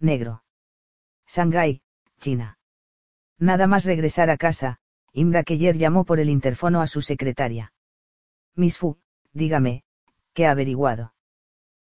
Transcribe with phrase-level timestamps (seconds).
[0.00, 0.42] Negro.
[1.26, 1.82] Shanghái,
[2.18, 2.58] China.
[3.38, 4.78] Nada más regresar a casa,
[5.12, 7.72] Imra llamó por el interfono a su secretaria.
[8.54, 8.98] Miss Fu,
[9.32, 9.84] dígame,
[10.34, 11.14] ¿qué ha averiguado?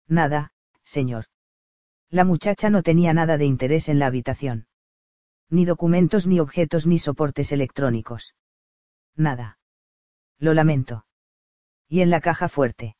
[0.06, 0.52] Nada,
[0.84, 1.26] señor.
[2.10, 4.66] La muchacha no tenía nada de interés en la habitación.
[5.50, 8.34] Ni documentos ni objetos ni soportes electrónicos.
[9.14, 9.58] Nada.
[10.38, 11.06] Lo lamento.
[11.88, 12.96] Y en la caja fuerte.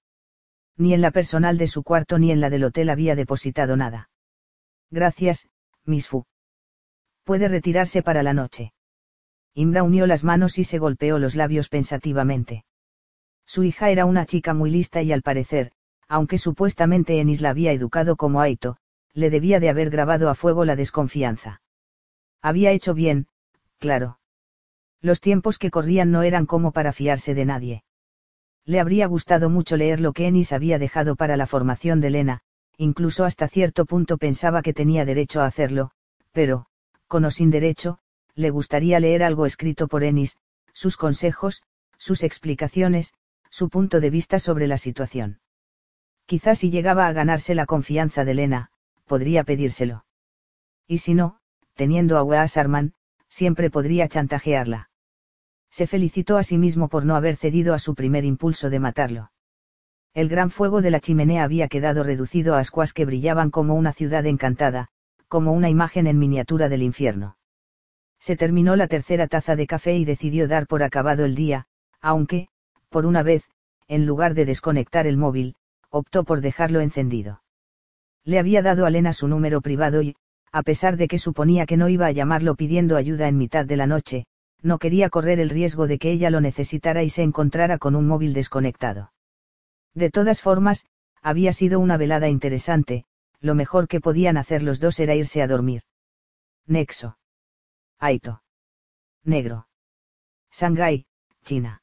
[0.77, 4.08] Ni en la personal de su cuarto ni en la del hotel había depositado nada.
[4.91, 5.49] Gracias,
[5.85, 6.25] Miss Fu.
[7.25, 8.73] Puede retirarse para la noche.
[9.55, 12.65] Imra unió las manos y se golpeó los labios pensativamente.
[13.47, 15.73] Su hija era una chica muy lista y al parecer,
[16.07, 18.77] aunque supuestamente Enis la había educado como Aito,
[19.13, 21.61] le debía de haber grabado a fuego la desconfianza.
[22.41, 23.27] Había hecho bien,
[23.79, 24.21] claro.
[25.01, 27.85] Los tiempos que corrían no eran como para fiarse de nadie.
[28.65, 32.41] Le habría gustado mucho leer lo que Ennis había dejado para la formación de Lena,
[32.79, 35.91] incluso hasta cierto punto pensaba que tenía derecho a hacerlo,
[36.33, 36.67] pero,
[37.09, 37.99] con o sin derecho,
[38.35, 40.37] le gustaría leer algo escrito por Ennis,
[40.73, 41.63] sus consejos,
[41.99, 43.15] sus explicaciones,
[43.51, 45.41] su punto de vista sobre la situación.
[46.27, 48.71] Quizás si llegaba a ganarse la confianza de Lena,
[49.07, 50.05] podría pedírselo.
[50.87, 51.41] Y si no,
[51.75, 52.95] teniendo a Weas Arman,
[53.29, 54.91] siempre podría chantajearla.
[55.71, 59.33] Se felicitó a sí mismo por no haber cedido a su primer impulso de matarlo.
[60.19, 63.93] El gran fuego de la chimenea había quedado reducido a ascuas que brillaban como una
[63.93, 64.89] ciudad encantada,
[65.29, 67.37] como una imagen en miniatura del infierno.
[68.19, 71.67] Se terminó la tercera taza de café y decidió dar por acabado el día,
[72.01, 72.49] aunque,
[72.89, 73.45] por una vez,
[73.87, 75.55] en lugar de desconectar el móvil,
[75.89, 77.45] optó por dejarlo encendido.
[78.25, 80.17] Le había dado a Lena su número privado y,
[80.51, 83.77] a pesar de que suponía que no iba a llamarlo pidiendo ayuda en mitad de
[83.77, 84.27] la noche,
[84.63, 88.09] no quería correr el riesgo de que ella lo necesitara y se encontrara con un
[88.09, 89.13] móvil desconectado.
[89.95, 90.87] De todas formas,
[91.23, 93.05] había sido una velada interesante,
[93.41, 95.83] lo mejor que podían hacer los dos era irse a dormir.
[96.67, 97.19] Nexo.
[97.99, 98.43] Aito.
[99.25, 99.69] Negro.
[100.53, 101.07] Shanghái,
[101.45, 101.83] China.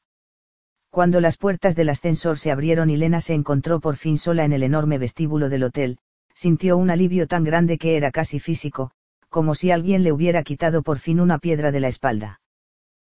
[0.90, 4.52] Cuando las puertas del ascensor se abrieron y Lena se encontró por fin sola en
[4.52, 5.98] el enorme vestíbulo del hotel,
[6.34, 8.92] sintió un alivio tan grande que era casi físico,
[9.28, 12.40] como si alguien le hubiera quitado por fin una piedra de la espalda.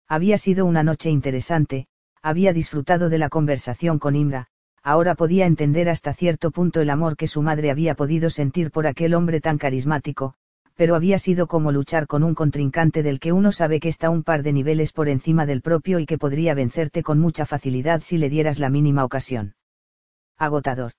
[0.08, 1.88] Había sido una noche interesante,
[2.22, 4.48] había disfrutado de la conversación con Imra,
[4.84, 8.86] ahora podía entender hasta cierto punto el amor que su madre había podido sentir por
[8.86, 10.36] aquel hombre tan carismático,
[10.76, 14.24] pero había sido como luchar con un contrincante del que uno sabe que está un
[14.24, 18.18] par de niveles por encima del propio y que podría vencerte con mucha facilidad si
[18.18, 19.56] le dieras la mínima ocasión.
[20.38, 20.92] Agotador.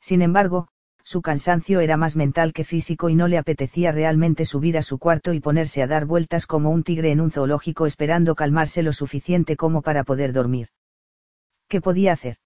[0.00, 0.68] Sin embargo,
[1.04, 4.98] su cansancio era más mental que físico y no le apetecía realmente subir a su
[4.98, 8.92] cuarto y ponerse a dar vueltas como un tigre en un zoológico esperando calmarse lo
[8.92, 10.68] suficiente como para poder dormir.
[11.68, 12.38] ¿Qué podía hacer?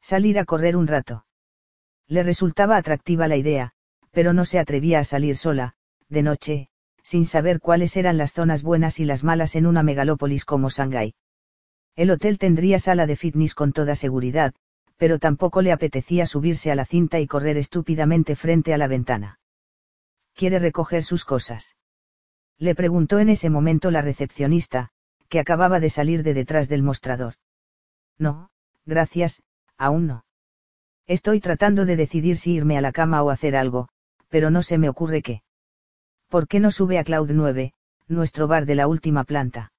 [0.00, 1.26] Salir a correr un rato.
[2.08, 3.72] Le resultaba atractiva la idea,
[4.10, 5.74] pero no se atrevía a salir sola,
[6.08, 6.68] de noche,
[7.02, 11.14] sin saber cuáles eran las zonas buenas y las malas en una megalópolis como Shanghái.
[11.94, 14.54] El hotel tendría sala de fitness con toda seguridad,
[14.96, 19.38] pero tampoco le apetecía subirse a la cinta y correr estúpidamente frente a la ventana.
[20.34, 21.76] ¿Quiere recoger sus cosas?
[22.58, 24.90] Le preguntó en ese momento la recepcionista,
[25.28, 27.34] que acababa de salir de detrás del mostrador.
[28.18, 28.50] No,
[28.84, 29.42] gracias,
[29.78, 30.24] aún no.
[31.06, 33.88] Estoy tratando de decidir si irme a la cama o hacer algo,
[34.28, 35.42] pero no se me ocurre qué.
[36.28, 37.72] ¿Por qué no sube a Cloud 9,
[38.08, 39.72] nuestro bar de la última planta?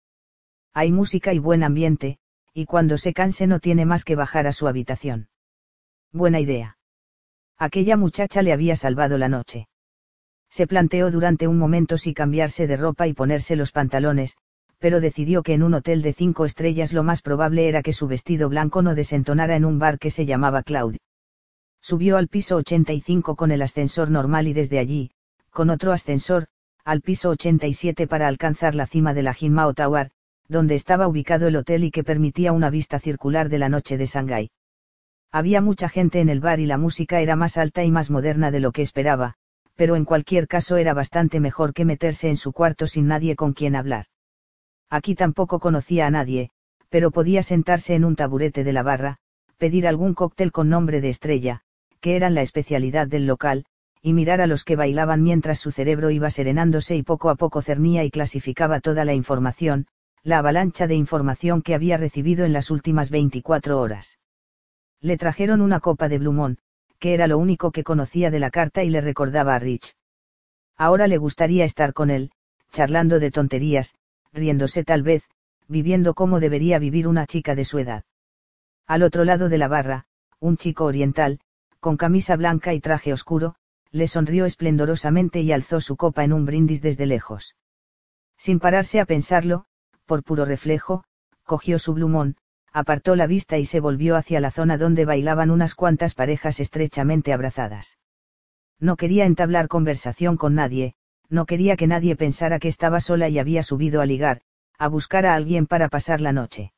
[0.73, 2.19] Hay música y buen ambiente,
[2.53, 5.29] y cuando se canse no tiene más que bajar a su habitación.
[6.13, 6.77] Buena idea.
[7.57, 9.67] Aquella muchacha le había salvado la noche.
[10.49, 14.37] Se planteó durante un momento si cambiarse de ropa y ponerse los pantalones,
[14.79, 18.07] pero decidió que en un hotel de cinco estrellas lo más probable era que su
[18.07, 20.97] vestido blanco no desentonara en un bar que se llamaba Cloud.
[21.81, 25.11] Subió al piso 85 con el ascensor normal y desde allí,
[25.51, 26.47] con otro ascensor,
[26.83, 30.11] al piso 87 para alcanzar la cima de la Jinmao Tower,
[30.47, 34.05] donde estaba ubicado el hotel y que permitía una vista circular de la noche de
[34.05, 34.49] Shanghái.
[35.31, 38.51] Había mucha gente en el bar y la música era más alta y más moderna
[38.51, 39.33] de lo que esperaba,
[39.75, 43.53] pero en cualquier caso era bastante mejor que meterse en su cuarto sin nadie con
[43.53, 44.06] quien hablar.
[44.89, 46.50] Aquí tampoco conocía a nadie,
[46.89, 49.18] pero podía sentarse en un taburete de la barra,
[49.57, 51.62] pedir algún cóctel con nombre de estrella,
[52.00, 53.66] que eran la especialidad del local,
[54.01, 57.62] y mirar a los que bailaban mientras su cerebro iba serenándose y poco a poco
[57.62, 59.88] cernía y clasificaba toda la información,
[60.24, 64.19] la avalancha de información que había recibido en las últimas 24 horas.
[65.01, 66.60] Le trajeron una copa de Blumón,
[67.00, 69.95] que era lo único que conocía de la carta y le recordaba a Rich.
[70.75, 72.31] Ahora le gustaría estar con él,
[72.72, 73.95] charlando de tonterías,
[74.38, 75.24] riéndose tal vez,
[75.68, 78.06] viviendo como debería vivir una chica de su edad.
[78.86, 80.06] Al otro lado de la barra,
[80.39, 81.39] un chico oriental,
[81.80, 83.56] con camisa blanca y traje oscuro,
[83.92, 87.56] le sonrió esplendorosamente y alzó su copa en un brindis desde lejos.
[88.38, 89.66] Sin pararse a pensarlo,
[90.06, 91.04] por puro reflejo,
[91.44, 92.38] cogió su blumón,
[92.72, 97.34] apartó la vista y se volvió hacia la zona donde bailaban unas cuantas parejas estrechamente
[97.34, 97.98] abrazadas.
[98.80, 100.95] No quería entablar conversación con nadie,
[101.29, 104.41] no quería que nadie pensara que estaba sola y había subido a ligar,
[104.77, 106.74] a buscar a alguien para pasar la noche.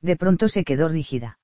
[0.00, 1.38] De pronto se quedó rígida.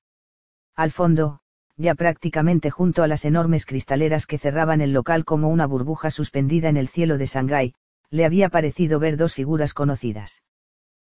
[0.75, 1.39] Al fondo,
[1.77, 6.69] ya prácticamente junto a las enormes cristaleras que cerraban el local como una burbuja suspendida
[6.69, 7.73] en el cielo de Shanghái,
[8.09, 10.43] le había parecido ver dos figuras conocidas.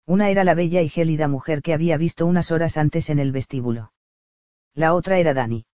[0.07, 3.33] Una era la bella y gélida mujer que había visto unas horas antes en el
[3.33, 3.93] vestíbulo.
[4.75, 5.67] La otra era Dani.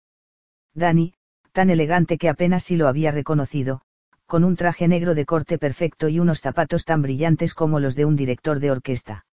[0.73, 1.13] Dani,
[1.51, 3.81] tan elegante que apenas si lo había reconocido,
[4.29, 8.05] con un traje negro de corte perfecto y unos zapatos tan brillantes como los de
[8.05, 9.25] un director de orquesta.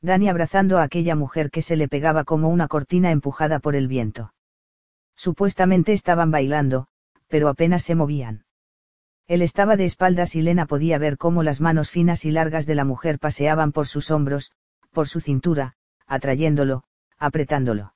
[0.00, 3.86] Dani abrazando a aquella mujer que se le pegaba como una cortina empujada por el
[3.86, 4.32] viento.
[5.14, 6.86] Supuestamente estaban bailando,
[7.28, 8.46] pero apenas se movían.
[9.26, 12.76] Él estaba de espaldas y Lena podía ver cómo las manos finas y largas de
[12.76, 14.52] la mujer paseaban por sus hombros,
[14.90, 15.74] por su cintura,
[16.06, 16.84] atrayéndolo,
[17.18, 17.92] apretándolo.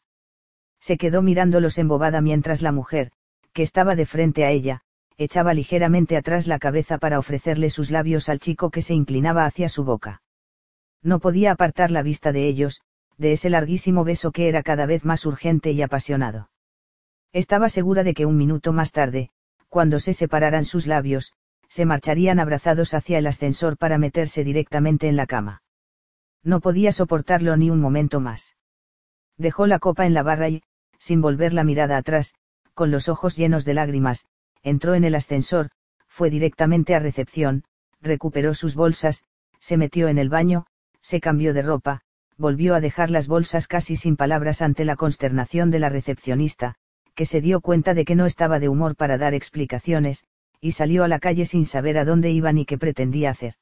[0.79, 3.13] Se quedó mirándolos embobada mientras la mujer,
[3.55, 4.83] que estaba de frente a ella,
[5.19, 9.69] echaba ligeramente atrás la cabeza para ofrecerle sus labios al chico que se inclinaba hacia
[9.69, 10.23] su boca.
[11.03, 12.81] No podía apartar la vista de ellos,
[13.19, 16.51] de ese larguísimo beso que era cada vez más urgente y apasionado.
[17.33, 19.31] Estaba segura de que un minuto más tarde,
[19.69, 21.33] cuando se separaran sus labios,
[21.69, 25.63] se marcharían abrazados hacia el ascensor para meterse directamente en la cama.
[26.43, 28.57] No podía soportarlo ni un momento más.
[29.37, 30.63] Dejó la copa en la barra y,
[30.99, 32.35] sin volver la mirada atrás,
[32.75, 34.25] con los ojos llenos de lágrimas,
[34.63, 35.71] entró en el ascensor,
[36.07, 37.65] fue directamente a recepción,
[38.01, 39.25] recuperó sus bolsas,
[39.61, 40.67] se metió en el baño,
[41.01, 42.03] se cambió de ropa,
[42.37, 46.77] volvió a dejar las bolsas casi sin palabras ante la consternación de la recepcionista,
[47.15, 50.25] que se dio cuenta de que no estaba de humor para dar explicaciones,
[50.61, 53.55] y salió a la calle sin saber a dónde iba ni qué pretendía hacer.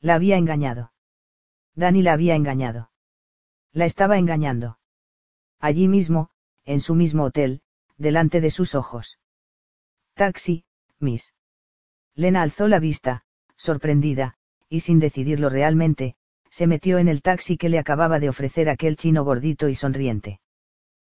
[0.00, 0.92] La había engañado.
[1.74, 2.90] Dani la había engañado.
[3.72, 4.78] La estaba engañando.
[5.60, 6.30] Allí mismo,
[6.64, 7.60] en su mismo hotel,
[7.98, 9.18] delante de sus ojos.
[10.20, 10.64] Taxi,
[10.98, 11.32] Miss.
[12.14, 13.22] Lena alzó la vista,
[13.56, 14.34] sorprendida,
[14.68, 16.14] y sin decidirlo realmente,
[16.50, 20.42] se metió en el taxi que le acababa de ofrecer aquel chino gordito y sonriente.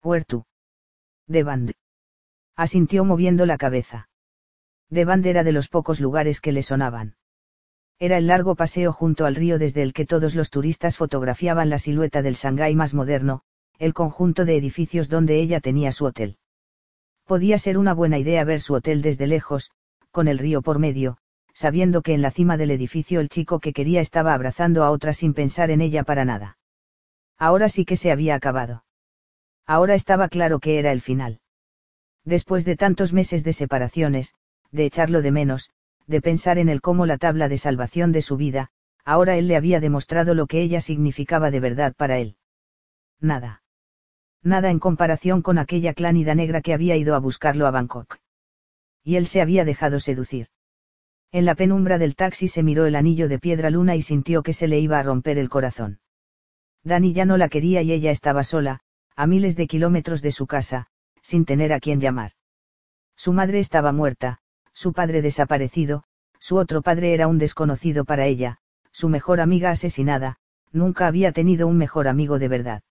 [0.04, 0.44] Huertu
[1.26, 1.72] de Band.
[2.56, 4.08] Asintió moviendo la cabeza.
[4.92, 7.16] De Band era de los pocos lugares que le sonaban.
[7.98, 11.80] Era el largo paseo junto al río desde el que todos los turistas fotografiaban la
[11.80, 13.42] silueta del Shanghái más moderno,
[13.80, 16.38] el conjunto de edificios donde ella tenía su hotel.
[17.26, 19.72] Podía ser una buena idea ver su hotel desde lejos,
[20.12, 21.18] con el río por medio,
[21.54, 25.14] sabiendo que en la cima del edificio el chico que quería estaba abrazando a otra
[25.14, 26.58] sin pensar en ella para nada.
[27.38, 28.84] Ahora sí que se había acabado.
[29.66, 31.40] Ahora estaba claro que era el final.
[32.26, 34.36] Después de tantos meses de separaciones,
[34.72, 35.70] de echarlo de menos,
[36.08, 38.70] de pensar en él como la tabla de salvación de su vida,
[39.06, 42.36] ahora él le había demostrado lo que ella significaba de verdad para él.
[43.20, 43.61] Nada.
[44.44, 48.18] Nada en comparación con aquella clánida negra que había ido a buscarlo a Bangkok.
[49.04, 50.48] Y él se había dejado seducir.
[51.32, 54.54] En la penumbra del taxi se miró el anillo de piedra luna y sintió que
[54.54, 56.00] se le iba a romper el corazón.
[56.84, 58.80] Dani ya no la quería y ella estaba sola,
[59.16, 60.88] a miles de kilómetros de su casa,
[61.22, 62.32] sin tener a quien llamar.
[63.16, 64.40] Su madre estaba muerta,
[64.74, 66.04] su padre desaparecido,
[66.40, 68.58] su otro padre era un desconocido para ella,
[68.92, 70.38] su mejor amiga asesinada,
[70.72, 72.82] nunca había tenido un mejor amigo de verdad.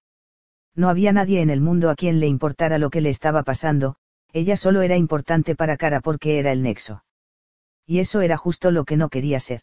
[0.74, 3.96] No había nadie en el mundo a quien le importara lo que le estaba pasando,
[4.32, 7.04] ella solo era importante para Cara porque era el nexo.
[7.86, 9.62] Y eso era justo lo que no quería ser.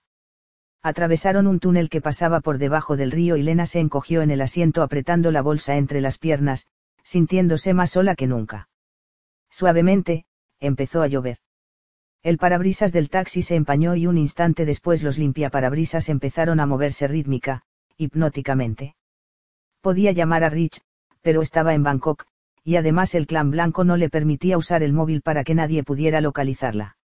[0.83, 4.41] Atravesaron un túnel que pasaba por debajo del río y Lena se encogió en el
[4.41, 6.67] asiento apretando la bolsa entre las piernas,
[7.03, 8.69] sintiéndose más sola que nunca.
[9.49, 10.25] Suavemente,
[10.59, 11.37] empezó a llover.
[12.21, 17.07] El parabrisas del taxi se empañó y un instante después los limpiaparabrisas empezaron a moverse
[17.07, 17.63] rítmica,
[17.95, 18.95] hipnóticamente.
[19.81, 20.81] Podía llamar a Rich,
[21.27, 22.25] pero estaba en Bangkok,
[22.63, 26.22] y además el clan blanco no le permitía usar el móvil para que nadie pudiera
[26.22, 26.96] localizarla.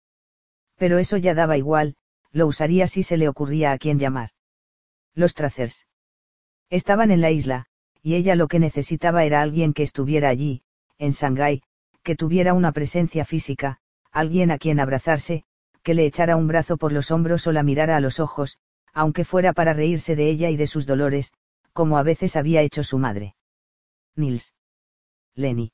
[0.77, 1.97] Pero eso ya daba igual,
[2.31, 4.31] lo usaría si se le ocurría a quién llamar.
[5.17, 5.89] Los Tracers.
[6.71, 7.67] Estaban en la isla,
[8.01, 10.63] y ella lo que necesitaba era alguien que estuviera allí,
[10.99, 11.65] en Shanghái,
[12.05, 13.79] que tuviera una presencia física,
[14.13, 15.43] alguien a quien abrazarse,
[15.83, 18.57] que le echara un brazo por los hombros o la mirara a los ojos,
[18.93, 21.33] aunque fuera para reírse de ella y de sus dolores,
[21.73, 23.35] como a veces había hecho su madre.
[24.17, 24.53] Nils.
[25.35, 25.73] Lenny.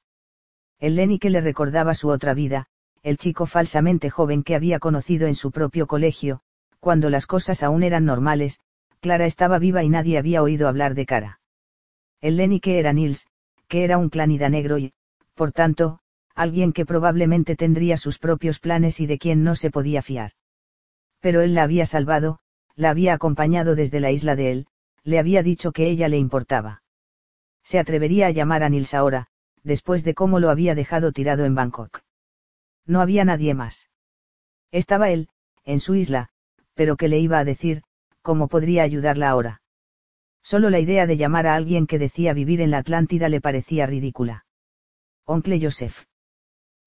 [0.78, 2.66] El Lenny que le recordaba su otra vida,
[3.02, 6.40] el chico falsamente joven que había conocido en su propio colegio,
[6.78, 8.60] cuando las cosas aún eran normales,
[9.00, 11.40] Clara estaba viva y nadie había oído hablar de cara.
[12.20, 13.26] El Lenny que era Nils,
[13.66, 14.92] que era un clánida negro y,
[15.34, 15.98] por tanto,
[16.36, 20.32] alguien que probablemente tendría sus propios planes y de quien no se podía fiar.
[21.20, 22.38] Pero él la había salvado,
[22.76, 24.66] la había acompañado desde la isla de él,
[25.02, 26.82] le había dicho que ella le importaba.
[27.68, 29.26] Se atrevería a llamar a Nils ahora,
[29.62, 32.00] después de cómo lo había dejado tirado en Bangkok.
[32.86, 33.90] No había nadie más.
[34.72, 35.28] Estaba él,
[35.64, 36.30] en su isla,
[36.72, 37.82] pero ¿qué le iba a decir?
[38.22, 39.60] ¿Cómo podría ayudarla ahora?
[40.42, 43.84] Solo la idea de llamar a alguien que decía vivir en la Atlántida le parecía
[43.84, 44.46] ridícula.
[45.26, 46.06] Oncle Joseph.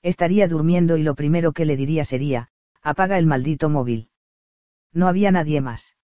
[0.02, 2.50] Estaría durmiendo y lo primero que le diría sería,
[2.82, 4.10] apaga el maldito móvil.
[4.92, 5.96] No había nadie más.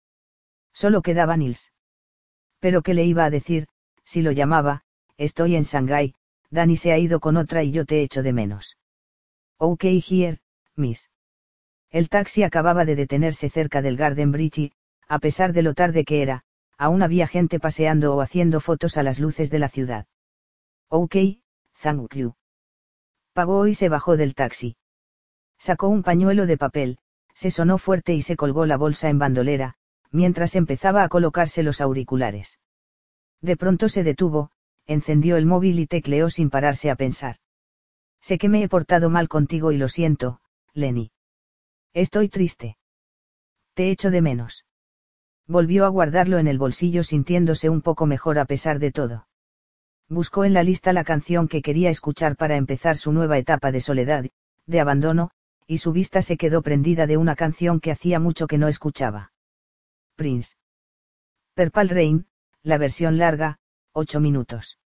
[0.74, 1.72] Solo quedaba Nils.
[2.58, 3.68] Pero ¿qué le iba a decir?
[4.06, 4.84] Si lo llamaba,
[5.18, 6.14] estoy en Shanghái,
[6.50, 8.78] Danny se ha ido con otra y yo te echo de menos.
[9.58, 10.38] Ok here,
[10.76, 11.10] miss.
[11.90, 14.72] El taxi acababa de detenerse cerca del Garden Bridge y,
[15.08, 16.44] a pesar de lo tarde que era,
[16.78, 20.06] aún había gente paseando o haciendo fotos a las luces de la ciudad.
[20.88, 21.16] Ok,
[21.82, 22.34] thank you.
[23.32, 24.76] Pagó y se bajó del taxi.
[25.58, 26.98] Sacó un pañuelo de papel,
[27.34, 29.74] se sonó fuerte y se colgó la bolsa en bandolera,
[30.10, 32.58] mientras empezaba a colocarse los auriculares.
[33.40, 34.50] De pronto se detuvo,
[34.86, 37.36] encendió el móvil y tecleó sin pararse a pensar.
[38.20, 40.40] Sé que me he portado mal contigo y lo siento,
[40.72, 41.12] Lenny.
[41.92, 42.76] Estoy triste.
[43.74, 44.64] Te echo de menos.
[45.46, 49.28] Volvió a guardarlo en el bolsillo sintiéndose un poco mejor a pesar de todo.
[50.08, 53.80] Buscó en la lista la canción que quería escuchar para empezar su nueva etapa de
[53.80, 54.26] soledad,
[54.66, 55.30] de abandono,
[55.66, 59.32] y su vista se quedó prendida de una canción que hacía mucho que no escuchaba.
[60.14, 60.56] Prince.
[61.54, 62.26] Perpal Rain,
[62.66, 63.58] la versión larga,
[63.92, 64.76] ocho minutos.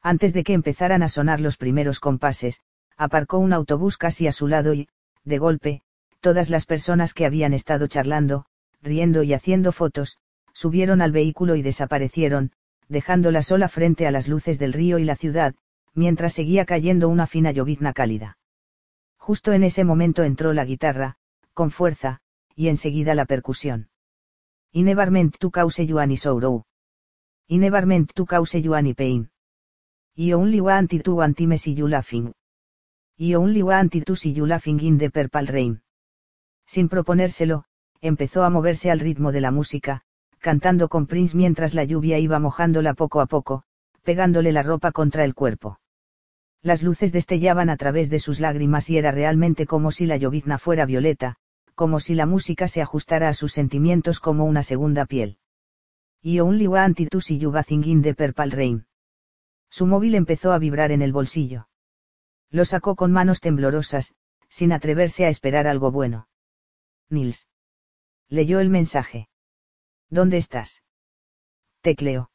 [0.00, 2.60] Antes de que empezaran a sonar los primeros compases,
[2.96, 4.88] aparcó un autobús casi a su lado y,
[5.24, 5.82] de golpe,
[6.20, 8.46] todas las personas que habían estado charlando,
[8.80, 10.18] riendo y haciendo fotos,
[10.52, 12.52] subieron al vehículo y desaparecieron,
[12.88, 15.56] dejándola sola frente a las luces del río y la ciudad,
[15.94, 18.38] mientras seguía cayendo una fina llovizna cálida.
[19.16, 21.16] Justo en ese momento entró la guitarra,
[21.54, 22.20] con fuerza,
[22.54, 23.88] y enseguida la percusión.
[24.70, 26.66] Y never meant to cause any sorrow.
[27.52, 29.28] I never meant to cause you any pain.
[30.16, 32.32] I only wanted to want me see you laughing.
[33.18, 35.82] I only wanted to see you laughing in the purple rain.
[36.64, 37.64] Sin proponérselo,
[38.00, 40.02] empezó a moverse al ritmo de la música,
[40.38, 43.64] cantando con Prince mientras la lluvia iba mojándola poco a poco,
[44.04, 45.80] pegándole la ropa contra el cuerpo.
[46.62, 50.56] Las luces destellaban a través de sus lágrimas y era realmente como si la llovizna
[50.56, 51.34] fuera violeta,
[51.74, 55.39] como si la música se ajustara a sus sentimientos como una segunda piel.
[56.22, 58.86] Y only wanted to see you bathing in the purple rain.
[59.70, 61.68] Su móvil empezó a vibrar en el bolsillo.
[62.50, 64.14] Lo sacó con manos temblorosas,
[64.48, 66.28] sin atreverse a esperar algo bueno.
[67.08, 67.48] Nils.
[68.28, 69.28] Leyó el mensaje.
[70.10, 70.82] ¿Dónde estás?
[71.82, 72.30] Tecleo.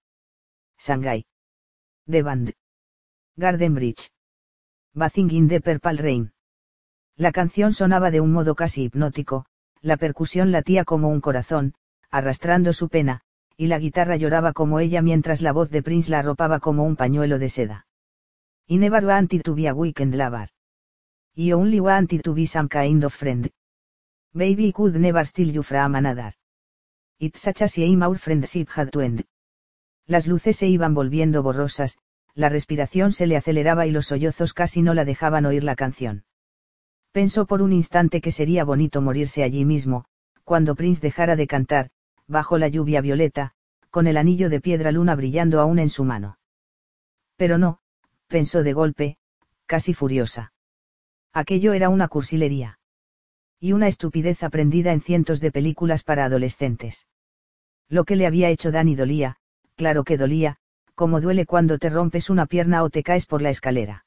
[0.79, 1.25] Shanghai.
[2.09, 2.53] The Band.
[3.35, 4.11] Garden Bridge.
[4.93, 6.33] Bathing in the Purple Rain.
[7.17, 9.45] La canción sonaba de un modo casi hipnótico,
[9.81, 11.75] la percusión latía como un corazón,
[12.09, 13.24] arrastrando su pena,
[13.57, 16.95] y la guitarra lloraba como ella mientras la voz de Prince la arropaba como un
[16.95, 17.87] pañuelo de seda.
[18.67, 20.49] I never wanted to be a weekend lover.
[21.35, 23.49] I only wanted to be some kind of friend.
[24.33, 26.33] Baby could never steal you from another.
[27.19, 29.25] It's such a shame our friendship had to end.
[30.07, 31.97] Las luces se iban volviendo borrosas,
[32.33, 36.25] la respiración se le aceleraba y los sollozos casi no la dejaban oír la canción.
[37.11, 40.05] Pensó por un instante que sería bonito morirse allí mismo,
[40.43, 41.89] cuando Prince dejara de cantar,
[42.27, 43.51] bajo la lluvia violeta,
[43.89, 46.37] con el anillo de piedra luna brillando aún en su mano.
[47.37, 47.79] Pero no,
[48.27, 49.17] pensó de golpe,
[49.65, 50.53] casi furiosa.
[51.33, 52.79] Aquello era una cursilería.
[53.59, 57.07] Y una estupidez aprendida en cientos de películas para adolescentes.
[57.87, 59.37] Lo que le había hecho Danny dolía,
[59.75, 60.57] claro que dolía,
[60.93, 64.05] como duele cuando te rompes una pierna o te caes por la escalera.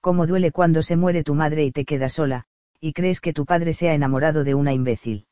[0.00, 2.44] Como duele cuando se muere tu madre y te quedas sola,
[2.80, 5.25] y crees que tu padre se ha enamorado de una imbécil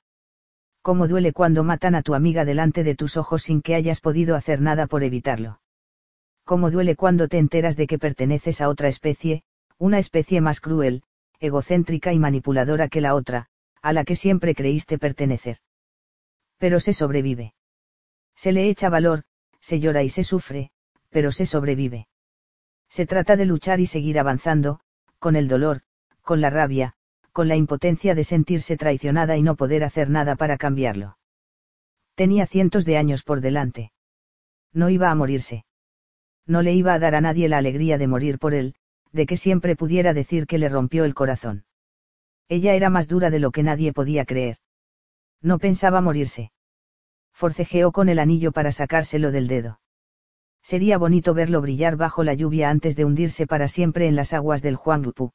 [0.84, 4.36] cómo duele cuando matan a tu amiga delante de tus ojos sin que hayas podido
[4.36, 5.62] hacer nada por evitarlo.
[6.44, 9.44] Cómo duele cuando te enteras de que perteneces a otra especie,
[9.78, 11.02] una especie más cruel,
[11.40, 13.46] egocéntrica y manipuladora que la otra,
[13.80, 15.56] a la que siempre creíste pertenecer.
[16.58, 17.54] Pero se sobrevive.
[18.36, 19.22] Se le echa valor,
[19.60, 20.70] se llora y se sufre,
[21.08, 22.08] pero se sobrevive.
[22.90, 24.80] Se trata de luchar y seguir avanzando,
[25.18, 25.80] con el dolor,
[26.20, 26.94] con la rabia,
[27.34, 31.18] con la impotencia de sentirse traicionada y no poder hacer nada para cambiarlo.
[32.14, 33.90] Tenía cientos de años por delante.
[34.72, 35.64] No iba a morirse.
[36.46, 38.76] No le iba a dar a nadie la alegría de morir por él,
[39.10, 41.64] de que siempre pudiera decir que le rompió el corazón.
[42.48, 44.58] Ella era más dura de lo que nadie podía creer.
[45.42, 46.52] No pensaba morirse.
[47.32, 49.80] Forcejeó con el anillo para sacárselo del dedo.
[50.62, 54.62] Sería bonito verlo brillar bajo la lluvia antes de hundirse para siempre en las aguas
[54.62, 55.32] del Huangpu.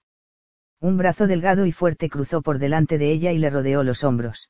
[0.82, 4.50] Un brazo delgado y fuerte cruzó por delante de ella y le rodeó los hombros.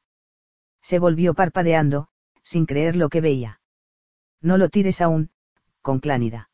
[0.82, 2.10] Se volvió parpadeando,
[2.44, 3.62] sin creer lo que veía.
[4.42, 5.32] No lo tires aún,
[5.82, 6.50] con clánida.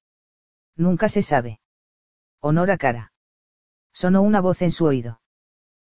[0.76, 1.60] Nunca se sabe.
[2.40, 3.14] Honor a cara.
[3.94, 5.22] Sonó una voz en su oído.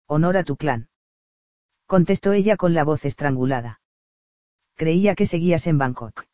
[0.07, 0.89] Honor a tu clan.
[1.87, 3.81] Contestó ella con la voz estrangulada.
[4.75, 6.25] Creía que seguías en Bangkok.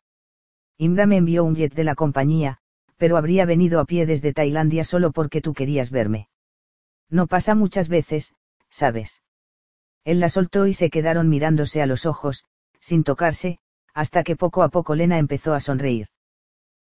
[0.77, 2.59] Imra me envió un jet de la compañía,
[2.97, 6.29] pero habría venido a pie desde Tailandia solo porque tú querías verme.
[7.09, 8.33] No pasa muchas veces,
[8.69, 9.21] sabes.
[10.03, 12.45] Él la soltó y se quedaron mirándose a los ojos,
[12.79, 13.59] sin tocarse,
[13.93, 16.07] hasta que poco a poco Lena empezó a sonreír.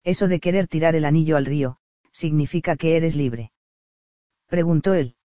[0.04, 1.78] Eso de querer tirar el anillo al río,
[2.12, 3.52] significa que eres libre.
[4.48, 5.16] Preguntó él.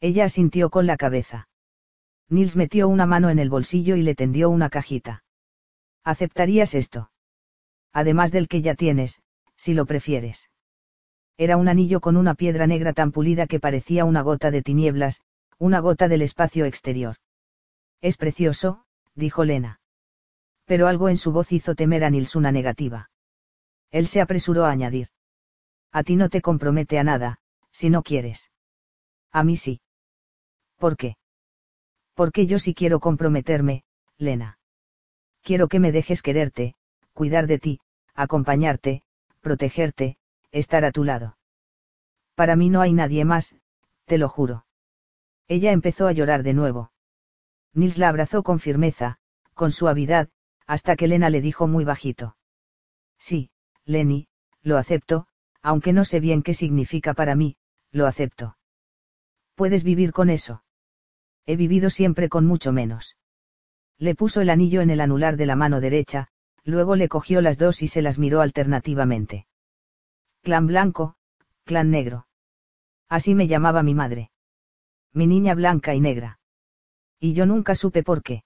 [0.00, 1.48] Ella asintió con la cabeza.
[2.28, 5.24] Nils metió una mano en el bolsillo y le tendió una cajita.
[6.04, 7.10] ¿Aceptarías esto?
[7.92, 9.22] además del que ya tienes,
[9.56, 10.49] si lo prefieres.
[11.40, 15.22] Era un anillo con una piedra negra tan pulida que parecía una gota de tinieblas,
[15.56, 17.16] una gota del espacio exterior.
[18.02, 19.80] Es precioso, dijo Lena.
[20.66, 23.10] Pero algo en su voz hizo temer a Nils una negativa.
[23.90, 25.08] Él se apresuró a añadir.
[25.92, 27.38] A ti no te compromete a nada,
[27.70, 28.50] si no quieres.
[29.32, 29.80] A mí sí.
[30.76, 31.16] ¿Por qué?
[32.12, 33.84] Porque yo sí quiero comprometerme,
[34.18, 34.58] Lena.
[35.40, 36.74] Quiero que me dejes quererte,
[37.14, 37.80] cuidar de ti,
[38.14, 39.04] acompañarte,
[39.40, 40.18] protegerte,
[40.52, 41.36] estar a tu lado.
[42.34, 43.56] Para mí no hay nadie más,
[44.06, 44.66] te lo juro.
[45.48, 46.92] Ella empezó a llorar de nuevo.
[47.72, 49.18] Nils la abrazó con firmeza,
[49.54, 50.28] con suavidad,
[50.66, 52.36] hasta que Lena le dijo muy bajito.
[53.18, 53.50] Sí,
[53.84, 54.28] Lenny,
[54.62, 55.26] lo acepto,
[55.62, 57.56] aunque no sé bien qué significa para mí,
[57.90, 58.56] lo acepto.
[59.54, 60.64] ¿Puedes vivir con eso?
[61.46, 63.16] He vivido siempre con mucho menos.
[63.98, 66.28] Le puso el anillo en el anular de la mano derecha,
[66.64, 69.46] luego le cogió las dos y se las miró alternativamente.
[70.42, 71.16] Clan blanco,
[71.64, 72.26] clan negro.
[73.08, 74.30] Así me llamaba mi madre.
[75.12, 76.38] Mi niña blanca y negra.
[77.18, 78.44] Y yo nunca supe por qué.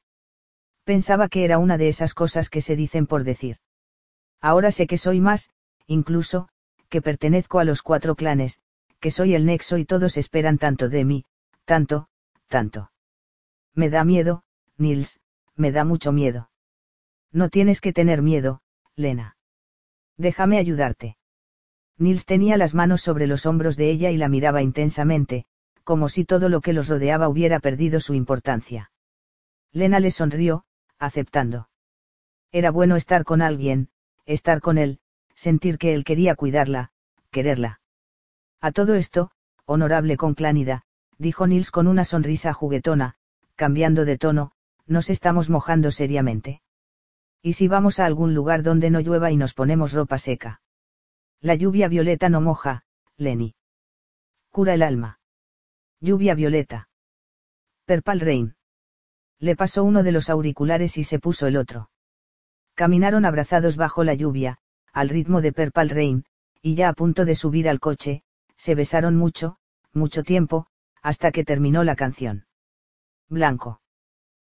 [0.85, 3.59] Pensaba que era una de esas cosas que se dicen por decir.
[4.41, 5.51] Ahora sé que soy más,
[5.87, 6.49] incluso,
[6.89, 8.61] que pertenezco a los cuatro clanes,
[9.01, 11.25] que soy el nexo y todos esperan tanto de mí,
[11.65, 12.09] tanto,
[12.49, 12.91] tanto.
[13.75, 14.43] Me da miedo,
[14.77, 15.21] Nils,
[15.57, 16.51] me da mucho miedo.
[17.33, 18.61] No tienes que tener miedo,
[18.97, 19.37] Lena.
[20.17, 21.17] Déjame ayudarte.
[21.99, 25.47] Nils tenía las manos sobre los hombros de ella y la miraba intensamente,
[25.85, 28.91] como si todo lo que los rodeaba hubiera perdido su importancia.
[29.73, 30.65] Lena le sonrió,
[30.99, 31.69] aceptando.
[32.51, 33.89] Era bueno estar con alguien,
[34.27, 34.99] estar con él,
[35.35, 36.91] sentir que él quería cuidarla,
[37.31, 37.81] quererla.
[38.61, 39.31] A todo esto,
[39.67, 40.83] honorable con clánida,
[41.19, 43.17] dijo Nils con una sonrisa juguetona,
[43.57, 44.53] cambiando de tono,
[44.87, 46.63] nos estamos mojando seriamente.
[47.43, 50.63] ¿Y si vamos a algún lugar donde no llueva y nos ponemos ropa seca?
[51.45, 52.85] La lluvia violeta no moja,
[53.19, 53.55] Lenny.
[54.51, 55.19] Cura el alma.
[56.01, 56.89] Lluvia violeta.
[57.85, 58.55] Perpal Rain.
[59.41, 61.91] Le pasó uno de los auriculares y se puso el otro.
[62.73, 64.57] Caminaron abrazados bajo la lluvia,
[64.91, 66.25] al ritmo de Perpal Rain,
[66.63, 68.23] y ya a punto de subir al coche,
[68.57, 69.59] se besaron mucho,
[69.93, 70.67] mucho tiempo,
[71.03, 72.47] hasta que terminó la canción.
[73.29, 73.83] Blanco.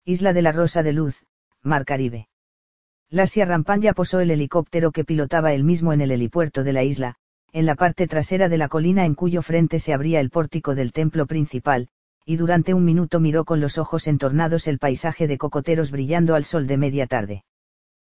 [0.04, 1.26] Isla de la Rosa de Luz,
[1.62, 2.28] Mar Caribe.
[3.08, 7.14] Lasia Rampanya posó el helicóptero que pilotaba él mismo en el helipuerto de la isla,
[7.52, 10.92] en la parte trasera de la colina en cuyo frente se abría el pórtico del
[10.92, 11.88] templo principal,
[12.24, 16.42] y durante un minuto miró con los ojos entornados el paisaje de cocoteros brillando al
[16.42, 17.44] sol de media tarde.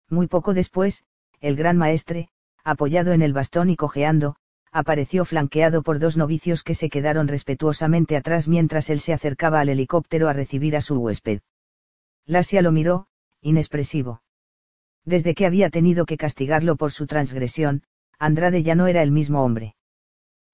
[0.09, 1.05] Muy poco después,
[1.41, 2.31] el gran maestre,
[2.65, 4.37] apoyado en el bastón y cojeando,
[4.73, 9.69] apareció flanqueado por dos novicios que se quedaron respetuosamente atrás mientras él se acercaba al
[9.69, 11.41] helicóptero a recibir a su huésped.
[12.25, 13.07] Lasia lo miró,
[13.43, 14.23] inexpresivo.
[15.09, 17.83] Desde que había tenido que castigarlo por su transgresión,
[18.19, 19.75] Andrade ya no era el mismo hombre.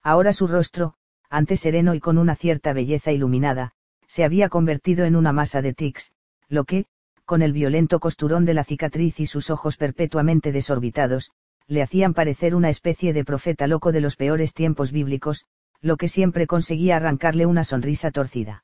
[0.01, 0.93] Ahora su rostro,
[1.29, 3.73] antes sereno y con una cierta belleza iluminada,
[4.07, 6.13] se había convertido en una masa de tics,
[6.47, 6.85] lo que,
[7.25, 11.31] con el violento costurón de la cicatriz y sus ojos perpetuamente desorbitados,
[11.67, 15.43] le hacían parecer una especie de profeta loco de los peores tiempos bíblicos,
[15.81, 18.63] lo que siempre conseguía arrancarle una sonrisa torcida.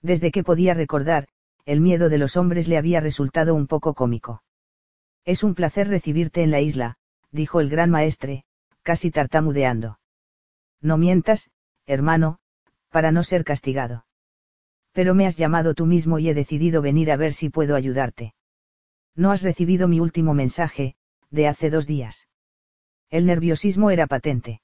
[0.00, 1.28] Desde que podía recordar,
[1.66, 4.42] el miedo de los hombres le había resultado un poco cómico.
[5.24, 6.96] Es un placer recibirte en la isla,
[7.30, 8.44] dijo el gran maestre,
[8.82, 9.98] casi tartamudeando.
[10.80, 11.50] No mientas,
[11.86, 12.38] hermano,
[12.90, 14.04] para no ser castigado.
[14.92, 18.34] Pero me has llamado tú mismo y he decidido venir a ver si puedo ayudarte.
[19.14, 20.96] No has recibido mi último mensaje,
[21.30, 22.28] de hace dos días.
[23.08, 24.60] El nerviosismo era patente.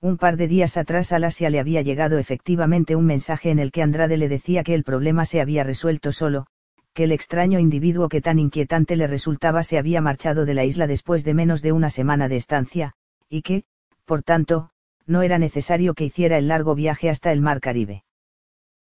[0.00, 3.70] Un par de días atrás a Lasia le había llegado efectivamente un mensaje en el
[3.70, 6.46] que Andrade le decía que el problema se había resuelto solo,
[6.92, 10.86] que el extraño individuo que tan inquietante le resultaba se había marchado de la isla
[10.86, 12.94] después de menos de una semana de estancia,
[13.28, 13.64] y que,
[14.04, 14.70] por tanto,
[15.06, 18.04] no era necesario que hiciera el largo viaje hasta el mar Caribe.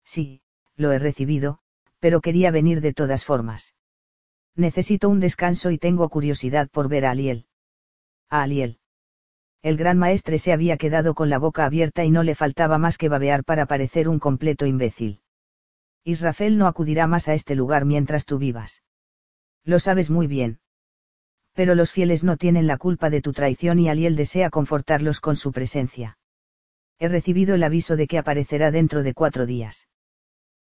[0.04, 0.42] Sí,
[0.76, 1.60] lo he recibido,
[2.00, 3.76] pero quería venir de todas formas.
[4.56, 7.46] Necesito un descanso y tengo curiosidad por ver a Aliel.
[8.30, 8.80] A Aliel.
[9.62, 12.98] El gran maestre se había quedado con la boca abierta y no le faltaba más
[12.98, 15.22] que babear para parecer un completo imbécil.
[16.04, 18.84] Israfel no acudirá más a este lugar mientras tú vivas.
[19.64, 20.60] Lo sabes muy bien.
[21.54, 25.36] Pero los fieles no tienen la culpa de tu traición y Aliel desea confortarlos con
[25.36, 26.18] su presencia.
[27.00, 29.88] He recibido el aviso de que aparecerá dentro de cuatro días.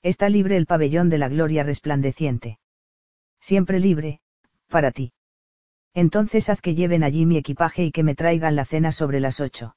[0.03, 2.59] Está libre el pabellón de la gloria resplandeciente.
[3.39, 4.21] Siempre libre,
[4.67, 5.13] para ti.
[5.93, 9.39] Entonces haz que lleven allí mi equipaje y que me traigan la cena sobre las
[9.39, 9.75] ocho.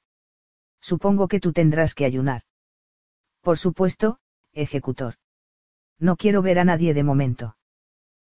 [0.81, 2.43] Supongo que tú tendrás que ayunar.
[3.41, 4.19] Por supuesto,
[4.53, 5.15] ejecutor.
[5.99, 7.57] No quiero ver a nadie de momento.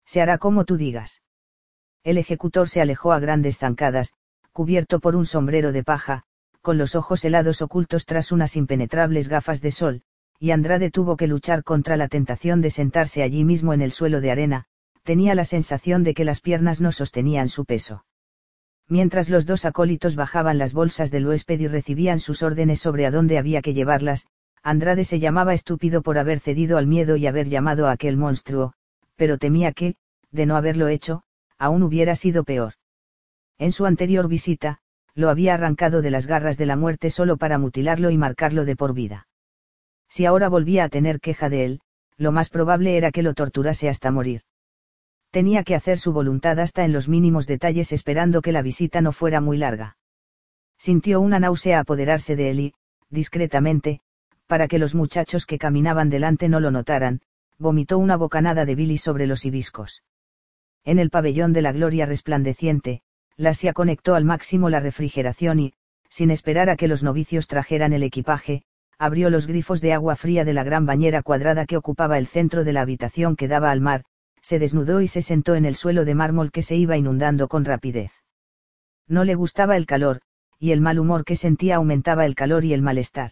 [0.04, 1.22] Se hará como tú digas.
[2.02, 4.14] El ejecutor se alejó a grandes zancadas,
[4.52, 6.24] cubierto por un sombrero de paja,
[6.60, 10.02] con los ojos helados ocultos tras unas impenetrables gafas de sol,
[10.38, 14.20] y Andrade tuvo que luchar contra la tentación de sentarse allí mismo en el suelo
[14.20, 14.64] de arena,
[15.02, 18.04] tenía la sensación de que las piernas no sostenían su peso.
[18.88, 23.10] Mientras los dos acólitos bajaban las bolsas del huésped y recibían sus órdenes sobre a
[23.10, 24.26] dónde había que llevarlas,
[24.62, 28.74] Andrade se llamaba estúpido por haber cedido al miedo y haber llamado a aquel monstruo,
[29.16, 29.96] pero temía que,
[30.30, 31.22] de no haberlo hecho,
[31.58, 32.74] aún hubiera sido peor.
[33.58, 34.78] En su anterior visita,
[35.14, 38.76] lo había arrancado de las garras de la muerte solo para mutilarlo y marcarlo de
[38.76, 39.28] por vida.
[40.08, 41.80] Si ahora volvía a tener queja de él,
[42.16, 44.42] lo más probable era que lo torturase hasta morir
[45.30, 49.12] tenía que hacer su voluntad hasta en los mínimos detalles esperando que la visita no
[49.12, 49.96] fuera muy larga.
[50.76, 52.74] Sintió una náusea apoderarse de él y,
[53.10, 54.00] discretamente,
[54.50, 57.20] para que los muchachos que caminaban delante no lo notaran,
[57.56, 60.02] vomitó una bocanada de bilis sobre los hibiscos.
[60.84, 63.02] En el pabellón de la gloria resplandeciente,
[63.36, 65.74] Lasia conectó al máximo la refrigeración y,
[66.08, 68.64] sin esperar a que los novicios trajeran el equipaje,
[68.98, 72.64] abrió los grifos de agua fría de la gran bañera cuadrada que ocupaba el centro
[72.64, 74.02] de la habitación que daba al mar,
[74.42, 77.64] se desnudó y se sentó en el suelo de mármol que se iba inundando con
[77.64, 78.10] rapidez.
[79.06, 80.22] No le gustaba el calor,
[80.58, 83.30] y el mal humor que sentía aumentaba el calor y el malestar.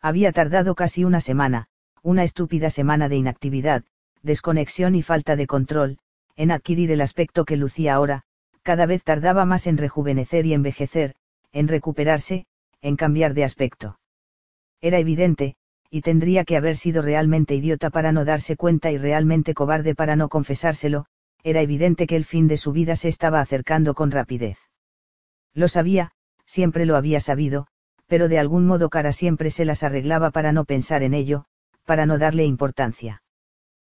[0.00, 1.68] Había tardado casi una semana,
[2.02, 3.84] una estúpida semana de inactividad,
[4.22, 5.98] desconexión y falta de control,
[6.36, 8.22] en adquirir el aspecto que lucía ahora,
[8.62, 11.14] cada vez tardaba más en rejuvenecer y envejecer,
[11.52, 12.46] en recuperarse,
[12.80, 13.98] en cambiar de aspecto.
[14.80, 15.56] Era evidente,
[15.90, 20.16] y tendría que haber sido realmente idiota para no darse cuenta y realmente cobarde para
[20.16, 21.06] no confesárselo,
[21.42, 24.58] era evidente que el fin de su vida se estaba acercando con rapidez.
[25.54, 26.10] Lo sabía,
[26.44, 27.68] siempre lo había sabido,
[28.06, 31.44] pero de algún modo cara siempre se las arreglaba para no pensar en ello,
[31.84, 33.22] para no darle importancia.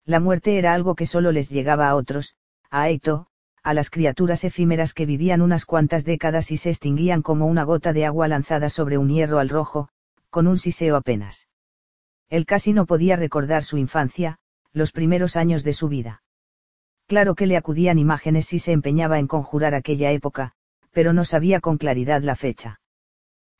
[0.06, 2.36] La muerte era algo que solo les llegaba a otros,
[2.70, 3.28] a Eito,
[3.63, 7.91] a las criaturas efímeras que vivían unas cuantas décadas y se extinguían como una gota
[7.91, 9.89] de agua lanzada sobre un hierro al rojo,
[10.30, 11.48] con un siseo apenas.
[12.30, 14.38] Él casi no podía recordar su infancia,
[14.72, 16.24] los primeros años de su vida.
[17.08, 20.54] Claro que le acudían imágenes si se empeñaba en conjurar aquella época,
[20.91, 22.80] pero no sabía con claridad la fecha.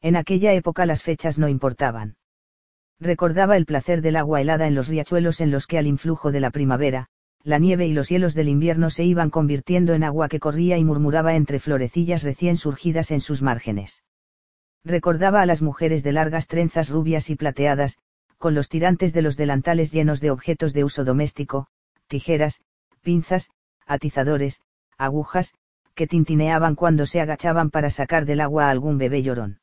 [0.01, 2.15] En aquella época las fechas no importaban.
[2.99, 6.39] Recordaba el placer del agua helada en los riachuelos en los que al influjo de
[6.39, 7.07] la primavera,
[7.43, 10.83] la nieve y los hielos del invierno se iban convirtiendo en agua que corría y
[10.83, 14.03] murmuraba entre florecillas recién surgidas en sus márgenes.
[14.83, 17.99] Recordaba a las mujeres de largas trenzas rubias y plateadas,
[18.38, 21.67] con los tirantes de los delantales llenos de objetos de uso doméstico,
[22.07, 22.62] tijeras,
[23.01, 23.49] pinzas,
[23.86, 24.62] atizadores,
[24.97, 25.53] agujas,
[25.95, 29.60] que tintineaban cuando se agachaban para sacar del agua a algún bebé llorón.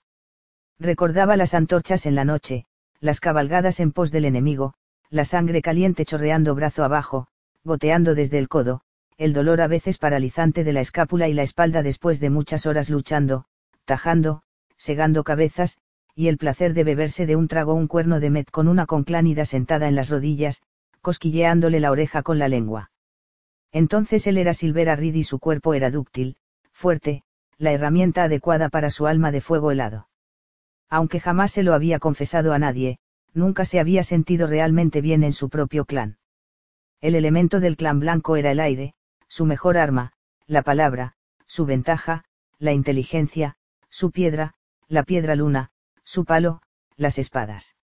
[0.78, 2.64] Recordaba las antorchas en la noche,
[3.00, 4.74] las cabalgadas en pos del enemigo,
[5.10, 7.28] la sangre caliente chorreando brazo abajo,
[7.62, 8.80] goteando desde el codo,
[9.16, 12.90] el dolor a veces paralizante de la escápula y la espalda después de muchas horas
[12.90, 13.44] luchando,
[13.84, 14.42] tajando,
[14.76, 15.78] segando cabezas,
[16.16, 19.44] y el placer de beberse de un trago un cuerno de met con una conclánida
[19.44, 20.62] sentada en las rodillas,
[21.00, 22.90] cosquilleándole la oreja con la lengua.
[23.72, 26.36] Entonces él era Silvera Reed y su cuerpo era dúctil,
[26.72, 27.22] fuerte,
[27.58, 30.08] la herramienta adecuada para su alma de fuego helado.
[30.88, 32.98] Aunque jamás se lo había confesado a nadie,
[33.32, 36.18] nunca se había sentido realmente bien en su propio clan.
[37.00, 38.94] El elemento del clan blanco era el aire,
[39.28, 40.12] su mejor arma,
[40.46, 41.14] la palabra,
[41.46, 42.24] su ventaja,
[42.58, 43.56] la inteligencia,
[43.90, 44.54] su piedra,
[44.88, 45.70] la piedra luna,
[46.04, 46.62] su palo,
[46.96, 47.74] las espadas.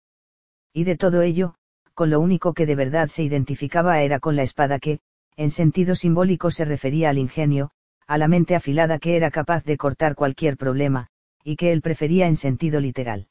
[0.72, 1.56] Y de todo ello,
[1.94, 5.00] con lo único que de verdad se identificaba era con la espada que,
[5.36, 7.70] en sentido simbólico se refería al ingenio,
[8.06, 11.08] a la mente afilada que era capaz de cortar cualquier problema,
[11.44, 13.28] y que él prefería en sentido literal.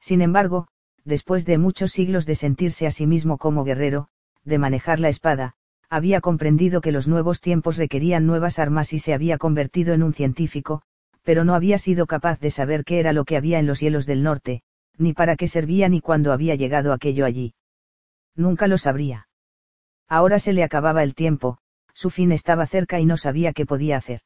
[0.00, 0.68] Sin embargo,
[1.04, 4.08] después de muchos siglos de sentirse a sí mismo como guerrero,
[4.44, 5.54] de manejar la espada,
[5.90, 10.12] había comprendido que los nuevos tiempos requerían nuevas armas y se había convertido en un
[10.12, 10.82] científico,
[11.22, 14.06] pero no había sido capaz de saber qué era lo que había en los hielos
[14.06, 14.62] del norte,
[14.98, 17.54] ni para qué servía ni cuándo había llegado aquello allí.
[18.34, 19.28] Nunca lo sabría.
[20.08, 21.58] Ahora se le acababa el tiempo,
[21.92, 24.20] su fin estaba cerca y no sabía qué podía hacer.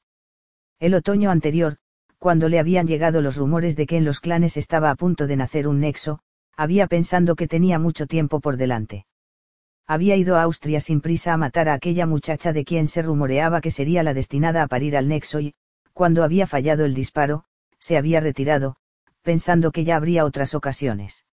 [0.78, 1.78] El otoño anterior,
[2.22, 5.34] cuando le habían llegado los rumores de que en los clanes estaba a punto de
[5.34, 6.20] nacer un nexo,
[6.56, 9.06] había pensando que tenía mucho tiempo por delante.
[9.88, 13.60] Había ido a Austria sin prisa a matar a aquella muchacha de quien se rumoreaba
[13.60, 15.54] que sería la destinada a parir al nexo y,
[15.94, 17.42] cuando había fallado el disparo,
[17.80, 18.76] se había retirado,
[19.22, 21.26] pensando que ya habría otras ocasiones.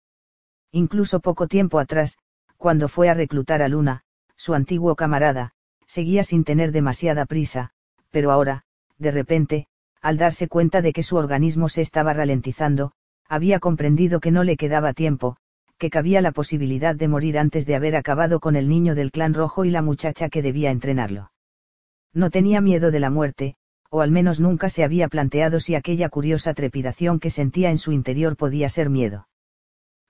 [0.72, 2.18] Incluso poco tiempo atrás,
[2.56, 4.06] cuando fue a reclutar a Luna,
[4.38, 5.52] su antiguo camarada,
[5.86, 7.72] seguía sin tener demasiada prisa,
[8.10, 8.64] pero ahora,
[8.98, 9.68] de repente,
[10.02, 12.92] al darse cuenta de que su organismo se estaba ralentizando,
[13.28, 15.38] había comprendido que no le quedaba tiempo,
[15.78, 19.34] que cabía la posibilidad de morir antes de haber acabado con el niño del clan
[19.34, 21.32] rojo y la muchacha que debía entrenarlo.
[22.14, 23.56] No tenía miedo de la muerte,
[23.90, 27.92] o al menos nunca se había planteado si aquella curiosa trepidación que sentía en su
[27.92, 29.28] interior podía ser miedo.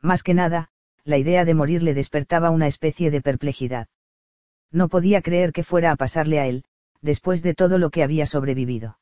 [0.02, 0.70] Más que nada,
[1.04, 3.88] la idea de morir le despertaba una especie de perplejidad.
[4.72, 6.64] No podía creer que fuera a pasarle a él,
[7.02, 8.98] después de todo lo que había sobrevivido.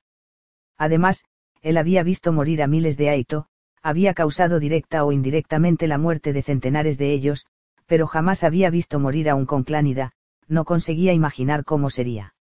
[0.78, 1.24] Además,
[1.62, 3.48] él había visto morir a miles de Aito,
[3.82, 7.46] había causado directa o indirectamente la muerte de centenares de ellos,
[7.86, 10.12] pero jamás había visto morir a un conclánida,
[10.48, 12.36] no conseguía imaginar cómo sería.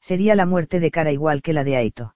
[0.00, 2.14] Sería la muerte de cara igual que la de Aito.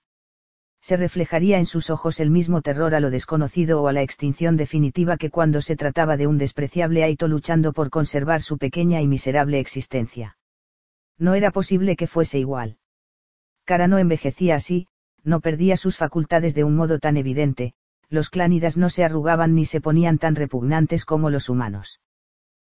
[0.80, 4.56] Se reflejaría en sus ojos el mismo terror a lo desconocido o a la extinción
[4.56, 9.08] definitiva que cuando se trataba de un despreciable Aito luchando por conservar su pequeña y
[9.08, 10.36] miserable existencia.
[11.18, 12.76] No era posible que fuese igual.
[13.64, 14.88] Cara no envejecía así,
[15.24, 17.74] no perdía sus facultades de un modo tan evidente,
[18.08, 22.00] los clánidas no se arrugaban ni se ponían tan repugnantes como los humanos.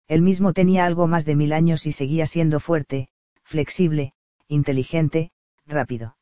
[0.08, 3.08] Él mismo tenía algo más de mil años y seguía siendo fuerte,
[3.44, 4.12] flexible,
[4.48, 5.30] inteligente,
[5.66, 6.16] rápido.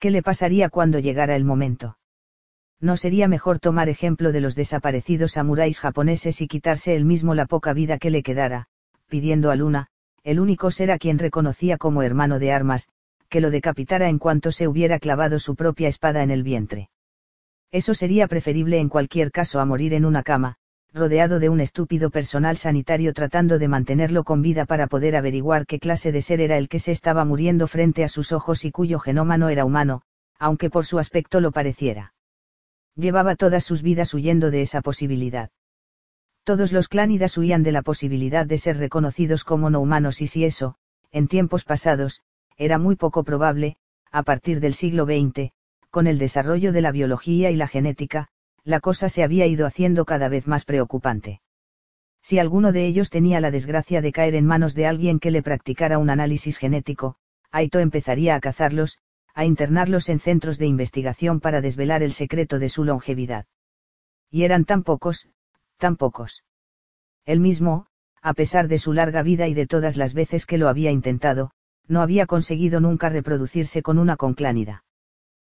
[0.00, 1.98] ¿Qué le pasaría cuando llegara el momento?
[2.80, 7.46] ¿No sería mejor tomar ejemplo de los desaparecidos samuráis japoneses y quitarse él mismo la
[7.46, 8.66] poca vida que le quedara,
[9.08, 9.86] pidiendo a Luna,
[10.24, 12.88] el único ser a quien reconocía como hermano de armas,
[13.36, 16.88] que lo decapitara en cuanto se hubiera clavado su propia espada en el vientre.
[17.70, 20.56] Eso sería preferible en cualquier caso a morir en una cama,
[20.94, 25.78] rodeado de un estúpido personal sanitario tratando de mantenerlo con vida para poder averiguar qué
[25.78, 29.00] clase de ser era el que se estaba muriendo frente a sus ojos y cuyo
[29.00, 30.00] genoma no era humano,
[30.38, 32.14] aunque por su aspecto lo pareciera.
[32.94, 35.50] Llevaba todas sus vidas huyendo de esa posibilidad.
[36.42, 40.46] Todos los clánidas huían de la posibilidad de ser reconocidos como no humanos y si
[40.46, 40.76] eso,
[41.12, 42.22] en tiempos pasados,
[42.56, 43.76] era muy poco probable,
[44.10, 45.52] a partir del siglo XX,
[45.90, 48.28] con el desarrollo de la biología y la genética,
[48.64, 51.40] la cosa se había ido haciendo cada vez más preocupante.
[52.22, 55.42] Si alguno de ellos tenía la desgracia de caer en manos de alguien que le
[55.42, 57.16] practicara un análisis genético,
[57.52, 58.98] Aito empezaría a cazarlos,
[59.32, 63.46] a internarlos en centros de investigación para desvelar el secreto de su longevidad.
[64.30, 65.28] Y eran tan pocos,
[65.76, 66.42] tan pocos.
[67.26, 67.86] Él mismo,
[68.22, 71.52] a pesar de su larga vida y de todas las veces que lo había intentado,
[71.88, 74.84] no había conseguido nunca reproducirse con una conclánida.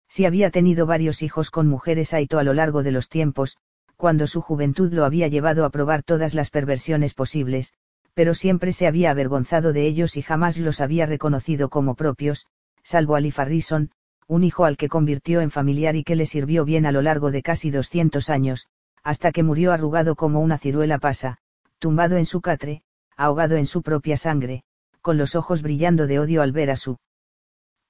[0.08, 3.58] Si había tenido varios hijos con mujeres Aito a lo largo de los tiempos,
[3.96, 7.74] cuando su juventud lo había llevado a probar todas las perversiones posibles,
[8.14, 12.48] pero siempre se había avergonzado de ellos y jamás los había reconocido como propios,
[12.84, 13.92] salvo a Farrison,
[14.28, 17.32] un hijo al que convirtió en familiar y que le sirvió bien a lo largo
[17.32, 18.68] de casi 200 años,
[19.04, 21.38] hasta que murió arrugado como una ciruela pasa,
[21.80, 22.84] tumbado en su catre,
[23.16, 24.64] ahogado en su propia sangre,
[25.02, 26.98] con los ojos brillando de odio al ver a su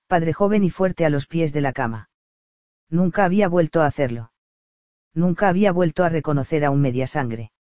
[0.08, 2.10] padre joven y fuerte a los pies de la cama.
[2.90, 4.32] Nunca había vuelto a hacerlo.
[5.14, 7.52] Nunca había vuelto a reconocer a un media sangre.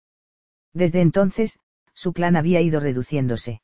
[0.73, 1.59] Desde entonces,
[1.93, 3.61] su clan había ido reduciéndose.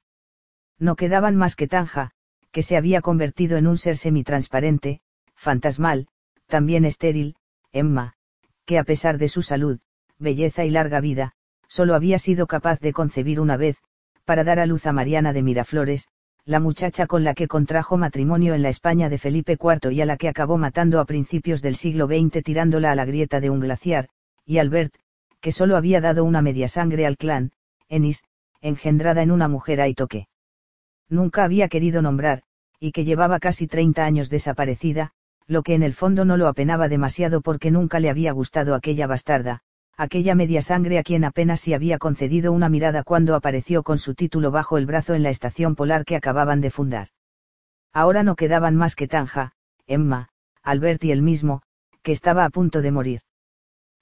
[0.78, 2.12] No quedaban más que Tanja,
[2.52, 5.02] que se había convertido en un ser semitransparente,
[5.36, 6.08] fantasmal,
[6.48, 7.36] también estéril,
[7.71, 8.13] Emma,
[8.65, 9.80] que a pesar de su salud,
[10.17, 11.34] belleza y larga vida,
[11.67, 13.78] solo había sido capaz de concebir una vez,
[14.26, 16.08] para dar a luz a Mariana de Miraflores,
[16.46, 20.06] la muchacha con la que contrajo matrimonio en la España de Felipe IV y a
[20.06, 23.60] la que acabó matando a principios del siglo XX tirándola a la grieta de un
[23.60, 24.10] glaciar,
[24.46, 24.94] y Albert,
[25.42, 27.52] que solo había dado una media sangre al clan,
[27.88, 28.24] Enis,
[28.62, 30.28] engendrada en una mujer aitoque.
[31.10, 32.44] Nunca había querido nombrar,
[32.80, 35.12] y que llevaba casi 30 años desaparecida,
[35.48, 39.08] lo que en el fondo no lo apenaba demasiado porque nunca le había gustado aquella
[39.08, 39.62] bastarda,
[39.97, 44.13] aquella media sangre a quien apenas si había concedido una mirada cuando apareció con su
[44.13, 47.10] título bajo el brazo en la estación polar que acababan de fundar.
[47.93, 49.53] Ahora no quedaban más que Tanja,
[49.88, 50.29] Emma,
[50.63, 51.62] Albert y él mismo,
[52.01, 53.21] que estaba a punto de morir.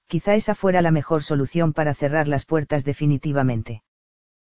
[0.08, 3.84] Quizá esa fuera la mejor solución para cerrar las puertas definitivamente.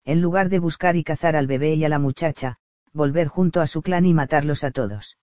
[0.04, 2.58] En lugar de buscar y cazar al bebé y a la muchacha,
[2.92, 5.18] volver junto a su clan y matarlos a todos.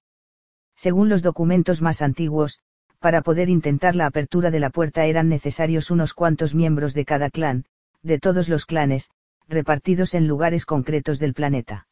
[0.76, 2.60] Según los documentos más antiguos,
[3.02, 7.32] para poder intentar la apertura de la puerta eran necesarios unos cuantos miembros de cada
[7.32, 7.66] clan,
[8.04, 9.10] de todos los clanes,
[9.50, 11.88] repartidos en lugares concretos del planeta.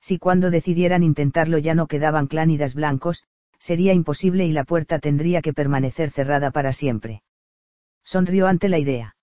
[0.00, 3.22] Si cuando decidieran intentarlo ya no quedaban clánidas blancos,
[3.60, 7.22] sería imposible y la puerta tendría que permanecer cerrada para siempre.
[8.02, 9.16] Sonrió ante la idea.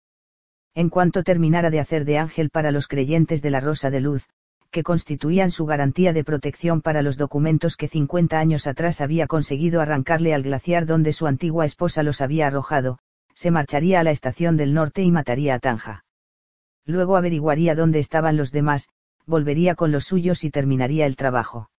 [0.73, 4.27] En cuanto terminara de hacer de ángel para los creyentes de la Rosa de Luz,
[4.71, 9.81] que constituían su garantía de protección para los documentos que 50 años atrás había conseguido
[9.81, 12.99] arrancarle al glaciar donde su antigua esposa los había arrojado,
[13.33, 16.05] se marcharía a la estación del norte y mataría a Tanja.
[16.85, 18.89] Luego averiguaría dónde estaban los demás,
[19.25, 21.70] volvería con los suyos y terminaría el trabajo.